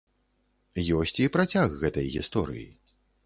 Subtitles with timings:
[0.99, 2.67] Ёсць і працяг гэтай гісторыі.